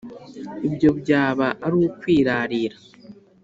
[0.67, 2.77] ibyo byaba ari ukwirarira!